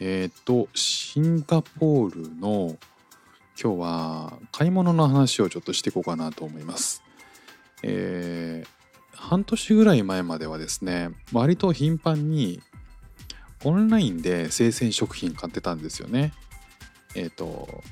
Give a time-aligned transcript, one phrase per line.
[0.00, 2.76] えっ、とシンガポールの
[3.60, 7.02] 今日は買い物の話をちょっとしていこうかなと思います
[7.82, 8.76] えー
[9.16, 12.60] 半年ぐらい前まではですね割と頻繁に
[13.64, 16.32] オンラインで生鮮食品買ってたんですよね。
[17.14, 17.82] えっ、と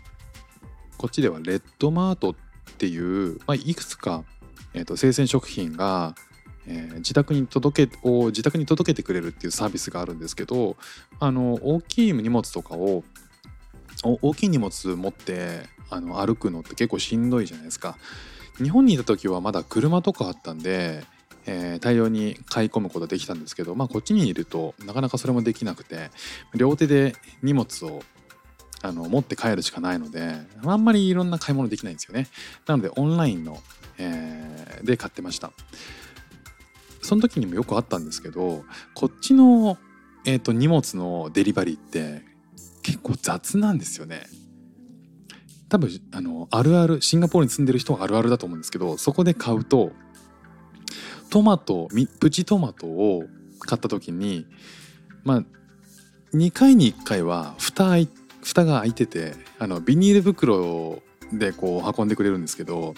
[0.99, 2.35] こっちではレッドマートっ
[2.79, 4.25] ていう、まあ、いくつか、
[4.75, 6.15] えー、と生鮮食品が、
[6.67, 10.77] えー自宅に届けを自宅に届けてくれるっていうサービスがあるんですけど
[11.21, 13.05] あの大きい荷物とかを
[14.03, 17.97] 大きい荷物持ってあの歩くのって結構しんどいじゃないですか。
[18.59, 21.05] 日本にいた時はまだ車とかあったんで、
[21.47, 26.11] えー大量に買い込むことできたんですけど、まあ、こっちにいるとなかなかそれもできなくて
[26.55, 28.03] 両手で荷物を
[28.83, 32.29] あの持って帰るしかないのであんまりいろんな買い物できないんですよね
[32.67, 33.59] なのでオンラインの、
[33.99, 35.53] えーで買ってました
[37.05, 39.77] その時にもよくあったんですけどこっちの、
[40.25, 42.23] えー、と荷物のデリバリーって
[42.83, 44.27] 結構雑なんですよね。
[45.69, 49.93] 多分あのあるあるシンガポールに住んでる人はあるあるだと思うんですけどそこで買うと
[51.31, 53.25] トマトみプチトマトを
[53.61, 54.47] 買った時に
[55.25, 55.45] まあ
[56.35, 57.97] 2回に1回は蓋
[58.43, 61.03] 蓋が開いててあのビニール袋
[61.33, 62.95] でこう運んでくれるんですけど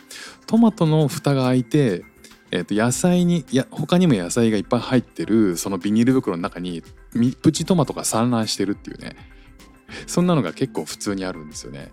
[0.47, 2.05] トマトの蓋が開いて、
[2.51, 6.83] えー、と野菜にいや他にも野菜がいっぱい入ってるそのビニール袋の中に
[7.43, 9.17] プチトマトが散乱してるっていうね
[10.07, 11.91] そんなのが結構普通にあるんですよね。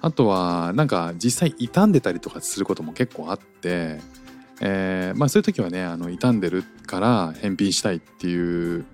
[0.00, 4.00] あとはなんか実際傷んでたりとかすることも結構あって、
[4.60, 8.84] えーまあ、そういう時はねあの傷んでるから返品したいっていう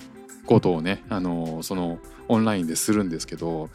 [0.47, 3.69] ことをねあのそのオンラインでするんですけど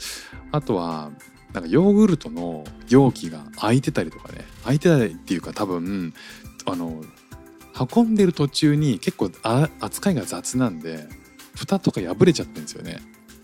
[0.51, 1.11] あとは
[1.53, 6.13] なんかヨーグルトの容器が開いてたりとかね開いてたりっていうか多分
[6.65, 7.03] あの
[7.95, 11.07] 運んでる途中に結構あ扱いが雑なんで
[11.55, 12.93] 蓋とか破れちゃってるんですよね。
[12.93, 13.03] だか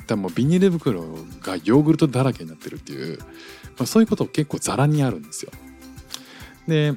[0.09, 1.01] らもうビニール袋
[1.41, 3.25] がヨーグルトだらけになってるっていう、ま
[3.79, 5.51] あ、そういうこと結構ザラにあるんですよ。
[6.67, 6.93] で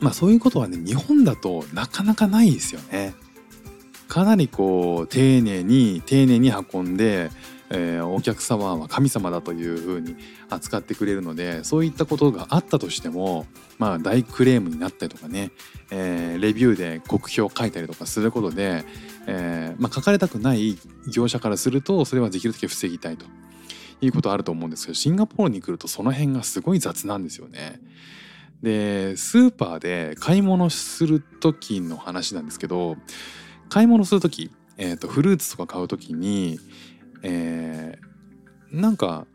[0.00, 3.14] まあそういうことはね日本だとなかなかないですよね。
[4.08, 7.30] かなりこう丁寧に丁寧に運んで、
[7.70, 10.16] えーお客様は神様だというふうに
[10.48, 13.46] 扱ってくれるのでそういったことがあったとしても
[13.78, 15.50] まあ大クレームになったりとかね、
[15.90, 18.84] えーレビューで酷評を書いたりとかすることで、
[19.26, 20.78] えーまあ、書かれたくない
[21.12, 23.26] 業者からするとそれはできるだけ防ぎたいと
[24.00, 27.80] いうことあると思うんですけどシンガポールに来るとその辺がすごい雑なんですよね。
[28.62, 32.96] でスーパーで買い物する時の話なんですけど
[33.68, 36.58] 買い物する時、えー、とフルーツとか買う時に、
[37.22, 38.06] えー
[38.70, 39.26] なんか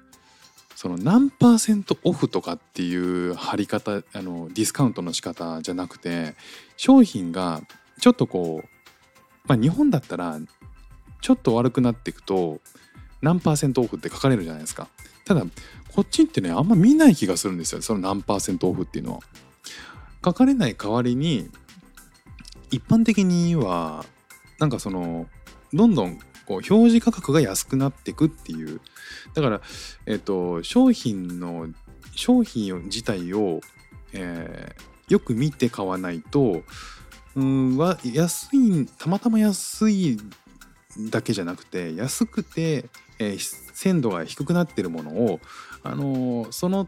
[0.76, 6.36] その何パーセントオフとかっていう貼り方あのディスカウントの仕方じゃなくて
[6.76, 7.62] 商品が
[8.00, 8.68] ちょっとこう
[9.48, 10.40] まあ日本だったら
[11.22, 12.60] ちょっと悪くなっていくと
[13.22, 14.88] 何パーセントオフって書かれるじゃないですか。
[15.26, 15.44] ただ
[15.94, 17.82] こっちってねあんま見ない気がするんですよ。
[17.82, 19.20] その何パーセントオフっていうのは。
[20.24, 21.50] 書かれない代わりに
[22.70, 24.06] 一般的には
[24.60, 25.28] なんかその
[25.74, 26.20] どんどん
[26.52, 28.82] こう表示価格が安くなっていくっていう
[29.34, 29.62] だから、
[30.06, 31.68] えっと商品の
[32.14, 33.62] 商品自体を、
[34.14, 36.64] えーよく見て買わないと
[37.36, 40.18] うんは安いたまたま安い
[41.10, 42.86] だけじゃなくて安くて、
[43.20, 45.40] えー鮮度が低くなってるものを、
[45.84, 46.88] あのーその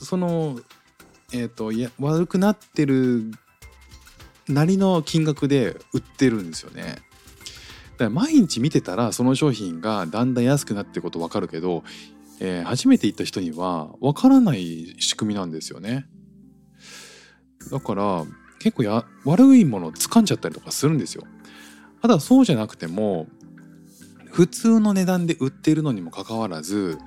[0.00, 0.60] その
[1.32, 3.32] えっ、とや悪くなってる
[4.48, 6.98] なりの金額で売ってるんですよね。
[7.96, 11.84] だから毎日見てたらその商品がだんだん安くなってこと分かるけど、
[12.40, 16.06] えー初めて行った人には分からない仕組みなんですよね。
[17.70, 18.24] だから
[18.58, 21.24] 結構や悪いものを掴んじゃったりとかするんですよ。
[22.02, 23.28] ただそうじゃなくても
[24.30, 26.98] 普通の値段で売ってるのにもかかわらず、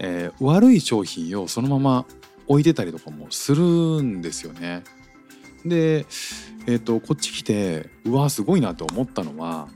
[0.00, 2.06] えー悪い商品をそのまま
[2.46, 3.62] 置いてたりとかもする
[4.02, 4.82] んですよね。
[5.64, 6.06] で、
[6.66, 9.68] えー、とこっち来てうわすごいなと思ったのは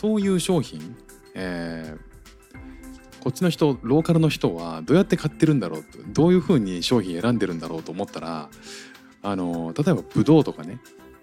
[0.00, 0.96] そういう商品、
[1.34, 2.08] えー
[3.20, 8.48] こっちの人ローカルの人はどうやって買ってるんだろうとどういうふうに商品選んでるんだろうと思ったら
[9.22, 10.78] あの例えばブドウとかね、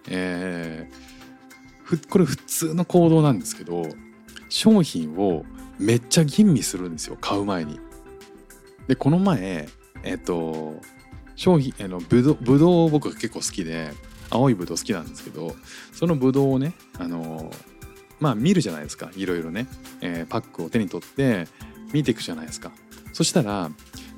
[0.09, 1.15] えー
[2.09, 3.83] これ普通の行動なんですけど
[4.49, 5.45] 商品を
[5.79, 7.79] めっちゃ吟味するんですよ買う前に。
[8.87, 9.69] でこの前
[10.03, 10.81] えっと
[11.35, 13.93] 商品あのぶどぶどう僕結構好きで
[14.29, 15.55] 青いぶどう好きなんですけど
[15.93, 17.51] そのぶどうをねあの
[18.19, 19.11] まあ見るじゃないですか。
[19.15, 19.67] いろいろね、
[20.01, 21.47] えーパックを手に取って
[21.93, 22.71] 見ていくじゃないですか。
[23.13, 23.69] そしたら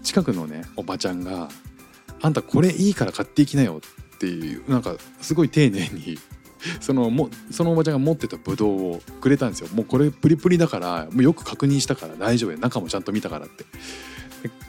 [0.03, 1.49] 近くのねおばちゃんが
[2.21, 3.81] 「あんたこれいいから買っていきなよ」
[4.15, 6.17] っていうなんかすごい丁寧に
[6.81, 9.67] そのもそのおばちゃんが持ってたブドウをくれたんですよ。
[9.73, 13.65] もうこれプリプリだからもうよく確認したから大丈夫よ中もちゃんと見たからって。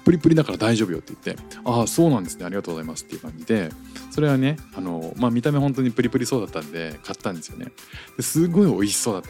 [0.04, 2.44] プリプリだから大丈夫よって言って「ああそうなんですね。
[2.44, 3.70] ありがとうございます」っていう感じで
[4.10, 7.72] それはねあの、まあ、見た目本当にプリプリそうだったんで買ったんですよね。
[8.16, 9.22] ですごい美味しそうだっ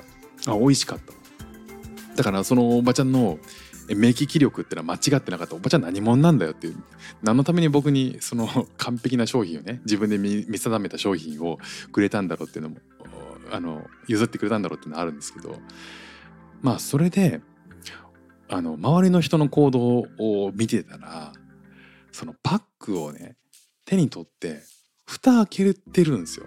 [0.45, 0.53] た。
[0.53, 1.12] あ美味しかった。
[2.17, 3.39] だからそのおばちゃんの
[3.89, 5.55] え目利き力ってのは間違ってなかった。
[5.55, 6.77] おばちゃん何者なんだよっていう。
[7.23, 11.59] 何のために僕にその 完璧な商品をね自分で見定めた商品を
[11.93, 12.77] くれたんだろうっていうのも
[13.51, 15.59] あの譲ってくれたんだろうっていうのはあるんですけど
[16.61, 17.41] まあそれで
[18.50, 21.33] あの周りの人の行動を見てたら
[22.12, 23.37] そのパックをね
[23.85, 24.62] 手に取って
[25.06, 26.47] 蓋開けてるんですよ。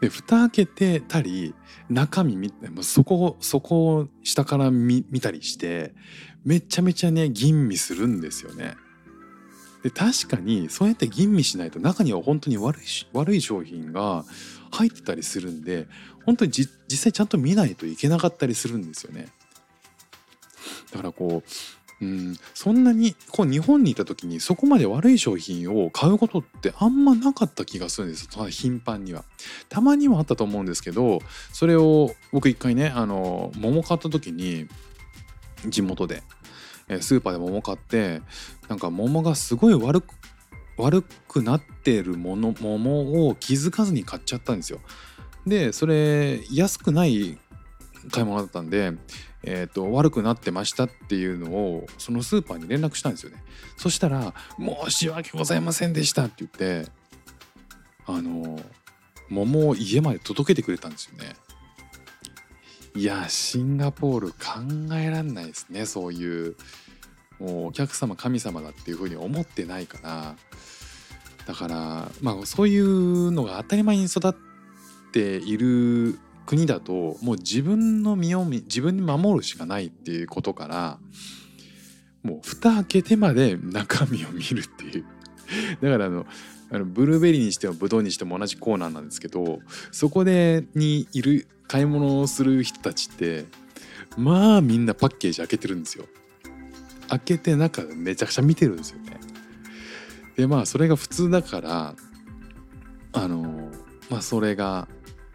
[0.00, 1.54] で蓋開けてたり
[1.90, 2.52] 中身見
[2.82, 5.94] そこをそこを下から見たりして
[6.42, 8.76] めちゃめちゃね吟味するんですよね。
[9.82, 12.80] で確かにそうやって吟味しないと中には本当に悪い
[13.12, 14.24] 悪い商品が
[14.72, 15.86] 入ってたりするんで
[16.26, 19.28] 本当に実際ちゃんと見ないといけなかったりするんですよね。
[20.92, 21.42] だからこ
[22.00, 29.24] う、うん、そんなにこう日本にいた時にそこまで悪い商品を買うことってあんまなかった気がするんです頻繁には。
[29.68, 31.20] たまにはあったと思うんですけど
[31.52, 34.66] それを僕一回ねあの桃買った時に
[35.66, 36.22] 地元で
[37.00, 38.22] スーパーで桃買って
[38.68, 40.14] なんか桃がすごい悪く
[40.78, 44.80] 悪くなってるもの桃を気づかずに買っちゃったんですよ。
[45.46, 47.38] でそれ安くない
[48.10, 48.94] 買い物だったんで、
[49.42, 53.42] えー、と悪くなってましたっていうのをそのスーパーに連絡したんですよね。
[53.76, 54.34] そしたら
[54.84, 56.90] 「申し訳ございませんでした」って言って
[58.06, 58.60] あの
[59.28, 61.36] 桃を家まで届けてくれたんですよね。
[62.94, 66.56] いやシンガポール考えらんないですねそういう
[67.38, 70.36] もうお客様神様だっていうふうに思ってないから
[71.46, 74.34] だからまあそういうのが当たり前に育っ
[75.12, 76.18] ている
[76.50, 80.98] 国だともう自分の身をみ自分に守るしかないっていうことから
[82.24, 85.04] もう蓋開けてまで中身を見るっていう。
[85.80, 86.26] だからあの
[86.72, 89.60] あのブルーベリーにしてもブドウにしても同じコーナーなんですけど
[89.92, 93.44] そこでにいる買い物をする人たちって
[94.16, 96.06] まあみんなパッケージ開けてるんですよ。
[97.06, 99.20] 開けて中めちゃくちゃ見てるんですよね。
[100.36, 101.94] でまあそれが普通だから
[103.12, 103.70] あの
[104.10, 104.88] まあそれが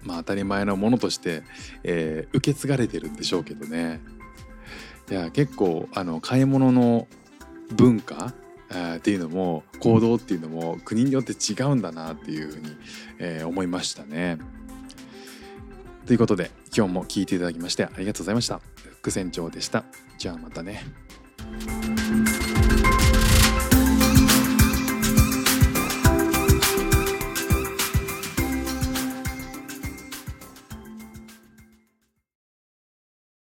[0.05, 1.43] まあ当たり前のものとして、
[1.83, 4.01] えー受け継がれてるんでしょうけどね
[5.09, 7.07] いや結構あの買い物の
[7.71, 8.33] 文化
[8.97, 12.75] っていうのも行動っていうのも国によって違うんだなっていうふうに、
[13.19, 14.37] えー思いましたね。
[16.05, 18.61] ということで今日も聞いていただきましてありがとうございました。
[18.99, 19.83] 副船長でした。
[20.17, 20.83] じゃあまたね。